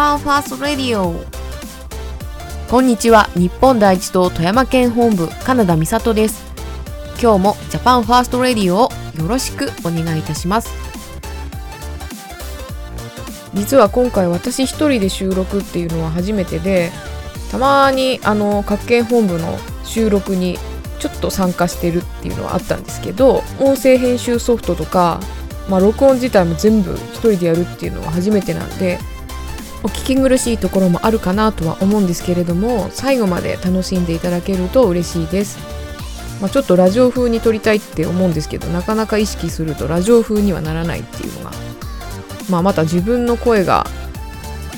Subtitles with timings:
[0.00, 1.14] パンファーストレディオ
[2.70, 3.28] こんにちは。
[3.36, 6.42] 日本第一党富山県本部カナダ美里です。
[7.20, 8.88] 今日もジャパンファーストレディオを
[9.18, 10.70] よろしくお願いいたします。
[13.52, 16.92] 実は今回私一人で収録っていうのは初めてで
[17.50, 20.56] たまにあの各県本部の収録に
[20.98, 25.20] ちょっと参加してるっていうのはあったんですけど音声編集ソフトとか、
[25.68, 28.98] まあ、録音自体も全部一人でやるっていうのは初めてなんで
[29.82, 35.58] お聞き苦しいところもあるかなとは思うんですけれども最後まで楽しんでいただけると嬉しいです、
[36.40, 41.50] まあ、ちょっとラジオ風に撮りたいって思うんですけどなかなか意識するとラジオ風にはならないっていうのが、
[42.50, 43.86] まあ、また自分の声が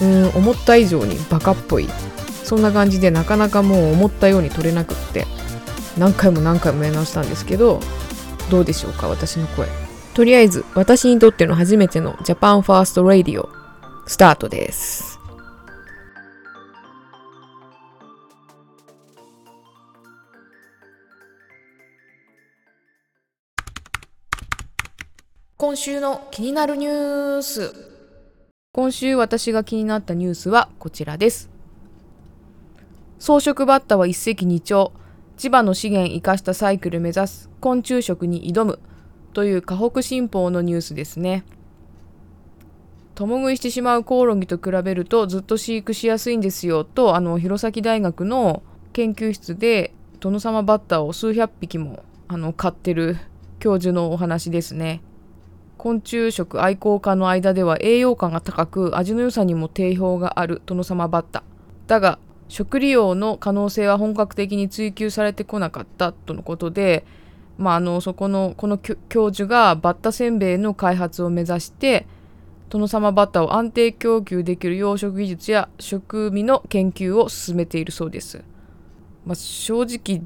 [0.01, 1.89] うん思った以上にバカっぽい。
[2.43, 5.27] そんな感じでなかなかもう思ったように撮れなくって
[5.97, 7.81] 何回も何回もやり直したんですけど
[8.51, 9.69] どうでしょうか私の声。
[10.13, 13.62] とりあえず私にとっての初めてのジャパンファーストラディオ。
[14.07, 15.21] スタートです。
[25.57, 27.73] 今週の気になるニュース。
[28.73, 31.49] 今週私が気になったニュースはこちらです。
[33.21, 34.91] 草食バッタは一石二鳥。
[35.37, 38.79] 千葉の資源生かしたサイクル目指す昆虫食に挑む
[39.33, 41.45] という河北新報のニュースですね。
[43.23, 53.17] 共食いしてしまうコオロギと比べるとずっと飼育しやすいんですよとあの弘前大学の研究室で殿様バッターを数百匹もあの飼ってる
[53.61, 55.03] 教授のお話ですね。
[55.79, 61.45] 昆虫食愛好家の間では栄養価が高く味の良さにも定評がある殿様バッタ。
[61.87, 67.05] だが食利用の可能性は本格的に追求されてこなかったとのことで、
[67.57, 72.09] まあ、あのそこのこの教授がバッタせんべいの開発を目指して
[72.73, 78.43] 殿様バッタを安定供給できる養殖技術や食味の研究を進めているそうです。
[79.27, 80.23] まあ、正直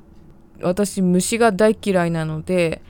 [0.63, 2.83] 私虫が大嫌いなので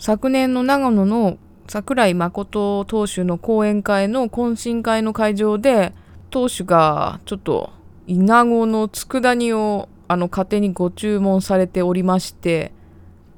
[0.00, 5.92] 昨年の長野の桜井誠投手の講演会の懇親会の会場で
[6.30, 7.70] 投手がちょっと
[8.08, 12.72] イナゴの佃煮をあの勝手にご注文されておりまして、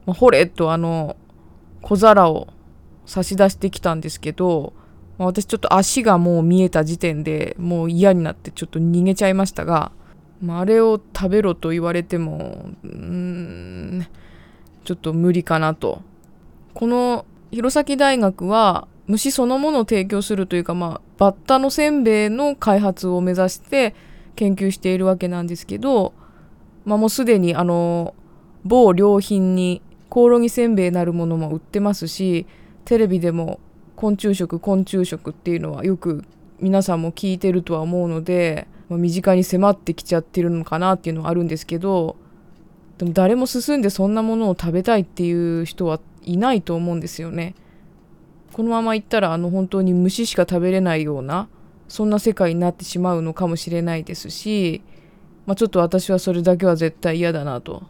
[0.06, 1.18] まあ、ほれとあの
[1.82, 2.48] 小皿を
[3.04, 4.72] 差し出してきたんですけど、
[5.26, 9.92] 私ちょっと足がもう見えた時点でもう嫌になってちょっと逃げちゃいましたが、
[10.40, 14.06] まあ、あれを食べろと言われてもうーん
[14.84, 16.02] ちょっと無理かなと。
[16.74, 23.94] この弘前大学は虫そのものを提供するというかまあバッタのせんべいの開発を目指して
[24.36, 26.14] 研究しているわけなんですけど、
[26.84, 28.14] まあ、もうすでにあの
[28.64, 32.46] 某良品にコオロギせんべいなるものも売ってますし
[32.84, 33.60] テレビでも
[34.02, 36.24] 昆虫食昆虫食っていうのはよく
[36.58, 42.16] 皆さんも聞いてるとは思うので、まあ、身近に迫ってきちゃってるのかなっていうのはあるんですけど
[42.98, 47.54] でも誰も進んでそんなものを食べたいっていう人はいないと思うんですよね。
[48.52, 51.48] このままいったらあの本当に虫しか食べれないような
[51.86, 54.82] そんな世界になってしまうのかもしれないですし、
[55.46, 57.84] まあ、ちょっと私はそれだけは絶対嫌だなと。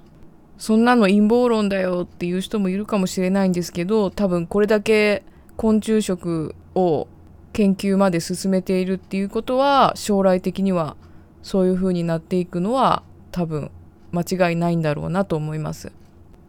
[0.59, 5.25] そんなの陰謀論だよっていう人もいるかもしれないんですけど多分これだけ
[5.63, 7.07] 昆虫食を
[7.53, 10.97] 研究まで進めているっていうことは将来的には
[11.45, 13.71] そういう風になっていくのは多分
[14.11, 15.93] 間違いないんだろうなと思います。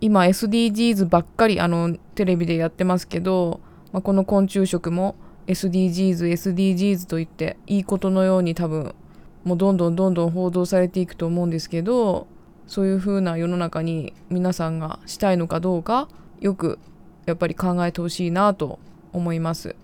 [0.01, 5.13] 今 SDGs ばっかりあのテレビでやってますけど、まあ、この昆虫食も
[5.45, 8.95] SDGs、SDGs といっていいことのように多分
[9.43, 12.25] もうどんどんどんどん報道されていくと思うんですけど
[12.65, 16.09] そういう風な世の中に皆さんがしたいのかどうか
[16.39, 16.79] よく
[17.27, 18.79] やっぱり考えてほしいなと
[19.13, 19.75] 思います。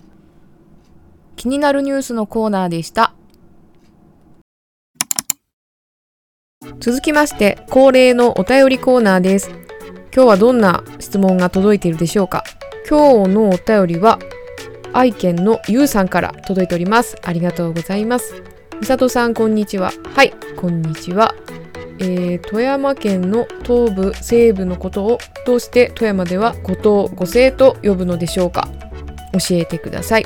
[1.35, 3.13] 気になるニュースのコーナーでした。
[6.79, 9.49] 続きまして恒例のお便りコーナーです。
[10.13, 12.43] 今日はどんな質問が届いているでしょうか。
[12.89, 14.19] 今日のお便りは
[14.91, 17.15] 愛犬のゆうさんから届いております。
[17.23, 18.43] ありがとうございます。
[18.79, 19.91] みさとさんこんにちは。
[20.15, 21.35] はいこんにちは。
[21.99, 28.69] えー、富山県の東部西部のことをどうして富山では五島五星と呼ぶのでしょうか。
[29.33, 30.25] 教えてください。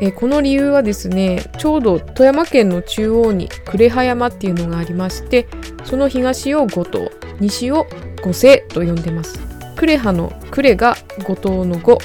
[0.00, 5.46] えこの理由はですねちょうど富山県の中央に呉羽山っていうのがありまして
[5.84, 7.86] その東を五島西を
[8.22, 9.38] 五星と呼んでます。
[9.76, 10.96] 呉羽の呉が
[11.26, 11.98] 五島の五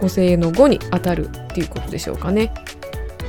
[0.00, 2.52] 五星の五に当たるっていうことでしょうかね。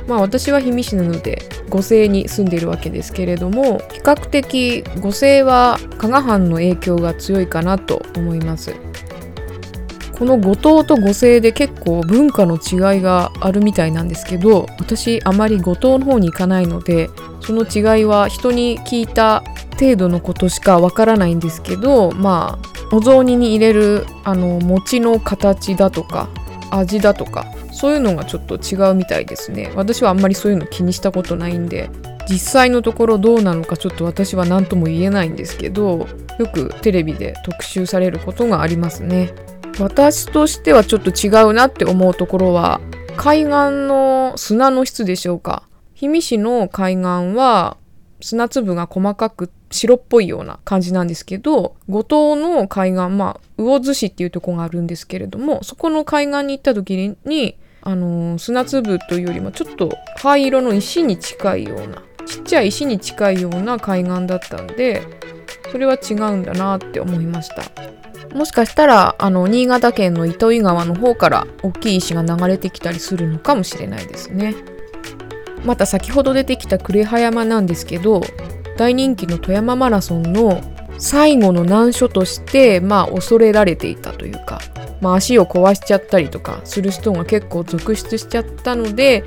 [0.06, 8.74] まあ私は氷見市なので五星に住んでいるわけですけれども比較的五星は加賀藩の影響が強いかなと思います。
[10.18, 19.42] この五島と五星で結構文化の違いがあるみたいなんですけど私あまり五島の方に行かないのでその違いは人に聞いた
[19.78, 26.28] 程度のことしかわからないんですけどまあお雑煮に入れるあの餅の形だとか
[26.70, 29.72] 味だとかそういうのがちょっと違うみたいですね。
[29.74, 31.90] 私はあんまりそういうの気にしたことないんで
[32.30, 36.06] 実際のところどうなのかちょっと私は何とも言えないんですけど
[36.38, 39.32] よくテレビで特集されることがありますね。
[39.80, 42.80] 私としてはちょっと違うなって思うところは
[43.16, 43.48] 海岸
[43.86, 45.64] の砂の質でしょうか。
[45.94, 47.76] 氷見市の海岸は
[48.20, 57.56] 砂粒が細かく白っぽいような感じなんですけど五島の海岸まあ魚津市っていうとこがあるんですけれどもそこの海岸に行った時に
[57.86, 65.02] あの、砂粒というよりもちょっと灰色の石に近いようなちっちゃい石に近いような海岸だったんで
[65.70, 68.03] それは違うんだなって思いました。
[68.34, 74.54] もしかしたらあの新潟県の糸魚川の方から大きい石が流れてきたりするのかもしれないですね
[75.64, 78.22] また先ほど出てきた呉羽山なんですけど
[78.76, 80.60] 大人気の富山マラソンの
[80.98, 84.60] 最後の難所としてまあ恐れられていたというか、
[85.00, 89.24] まあ、足を壊しちゃったりとかする人が結構続出しちゃったので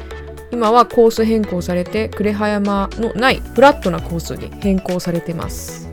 [0.52, 5.87] 今はコース変更されて呉羽山のないフラットなコースに変更されてます。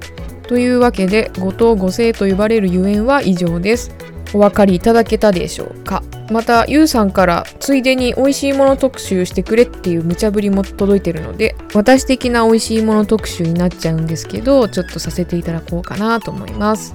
[0.49, 3.91] というわけで五島五星と呼ばれるゆえんは以上です。
[4.33, 6.03] お分かりいただけたでしょうか？
[6.31, 16.95] またゆうさんからついでに美味しいもの特集してくれっていう無茶ぶりも届いてるので私的な美味しいもの特集になっちゃうんですけどちょっとさせていただこうかなと思います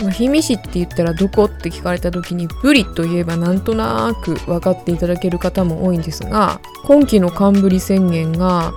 [0.00, 8.72] まあ、氷見市って言ったらどこって聞かれた時にブリといえばなんとなく分かっていただける方も多いんですが今期の寒ブリ宣言が、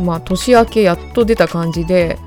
[0.00, 2.18] まあ、年明けやっと出た感じで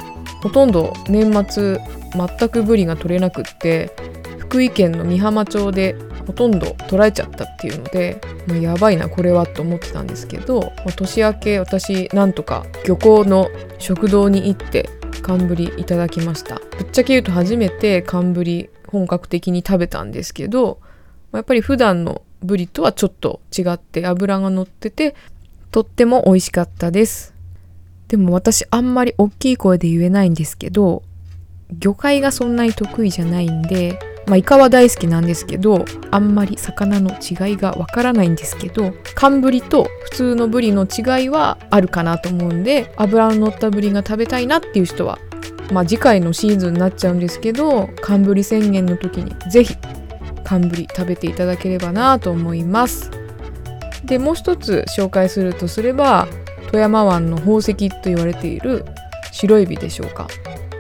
[0.46, 1.80] ほとんど年末
[2.14, 3.92] 全くブリが取れなくって
[4.38, 5.96] 福井県の美浜町で
[6.28, 13.50] ほとんど捉えちゃったっていうので、まあ、やばいなこれはと思ってたんですけど、まあ、年明け私なんとか漁港の
[13.80, 14.88] 食堂に行って
[15.26, 16.60] 寒ぶりいただきました。
[16.78, 20.80] ぶっちゃけ言うと初めて寒ぶり本格的に食べたんですけど
[21.32, 25.16] まやっぱり普段のブリとはちょっと違って脂が乗ってて
[25.72, 27.35] とっても美味しかったです。
[28.08, 31.04] でも私あんまり大きい声で言えないんですけど
[31.80, 45.20] 魚介がそんなに得意じゃないんでまあ、イカは大好きなんですけどあんまり魚の違いがわからないんですけど寒ブリと普通のブリの違いはあるかなと思うんで脂の乗ったブリが食べたいなっていう人は
[45.72, 49.76] まあ次回のシーズンになっちゃうんですけど寒ブリ宣言の時に是非
[50.44, 53.10] 寒ブリ食べていただければなと思います。
[54.04, 56.28] でもう一つ紹介するとすれば
[56.76, 58.84] 富山湾の宝石と言われている
[59.32, 60.28] 白エビでしょうか。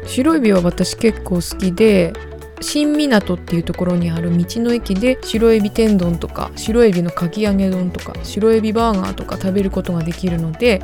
[0.05, 2.11] 白エビは私結構好きで
[2.59, 10.81] 新港っていうところにある道の駅で白エビ天丼とか白エビのかき揚げ丼とか白エビバーガーとか食べることができるので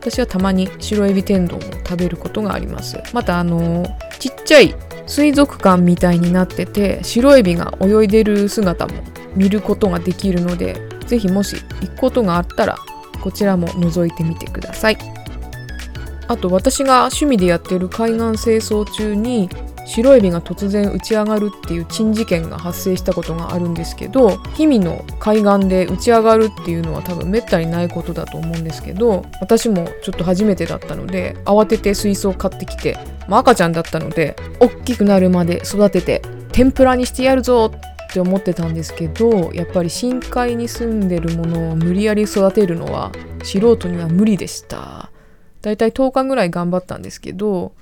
[0.00, 2.98] 私はたまに白エビ天丼を食べることがあります。
[3.12, 3.84] またあの
[4.18, 4.74] ちっちゃい
[5.06, 8.94] 水族館みたいになってて白エビが泳いでる姿も
[9.36, 10.74] 見ることができるので
[11.06, 12.78] 是非もし行くことがあったら
[13.24, 14.98] こちらも覗いてみてください。
[16.28, 19.48] あと私が趣味でやっている海岸清掃中に
[19.86, 32.96] 白エビが突然打ち上がるっていう珍事件が発生したことがあるんですけど氷見の海岸で打ち上がるっていうのは多分めったにないことだと思うんですけど私もちょっと初めてだったので慌てて水槽を買ってきて、
[33.28, 37.70] まあ、赤ちゃんだったので大きくなるまで育てて天ぷらにしてやるぞ
[38.14, 43.10] って思ってたんですけどやっぱり深海に住んでるものを無理やり育てるのは
[43.42, 45.10] 素人には無理でした。
[45.62, 47.72] だいたい10日ぐらい頑張ったんですけど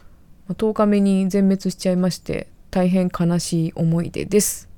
[0.48, 4.70] 10日目に全滅しちゃいまして大変悲しい思い出です。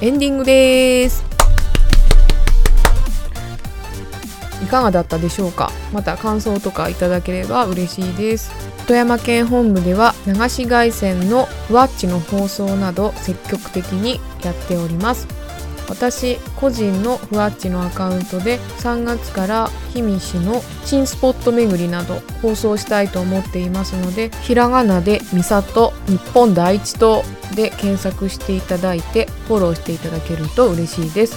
[0.00, 1.39] エンディングです。
[4.70, 5.70] かがだったでしょうか？
[5.92, 8.50] また感想とかいただければ嬉しいです。
[8.86, 15.28] 富山県本部では流し外線のふわっちの放送など積極的にやっております。
[15.88, 27.24] 私個人のふわっちのアカウントで3月から氷見市の新スポット巡りなど放送したいと思っていますのでひらがなで「みさと日本第一党」
[27.56, 31.36] で検索していただいてフォローしていただけると嬉しいです。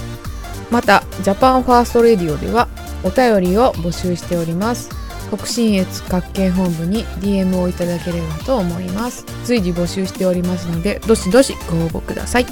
[0.70, 2.68] またジャパンファーストレディオでは
[3.04, 4.90] お便りを募集しております。
[5.32, 9.24] 北信越各県本部に DM をいただければと思います。
[9.44, 12.46] 随時募集しておりますのでどしどしご応募ください。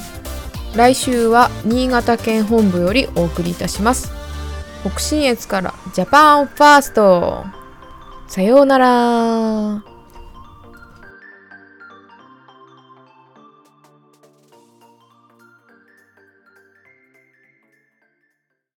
[0.74, 4.10] 来週は新潟県本部よりお送りいたします。
[4.84, 7.44] 北信越からジャパンファースト。
[8.26, 9.91] さようなら。